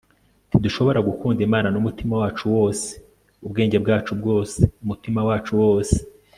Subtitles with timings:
[0.47, 2.87] ntidushobora gukunda imana n'umutima wacu wose,
[3.45, 5.95] ubwenge bwacu bwose, umutima wacu wose